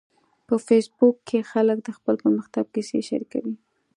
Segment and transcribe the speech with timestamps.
[0.47, 3.55] په فېسبوک کې خلک د خپل پرمختګ کیسې شریکوي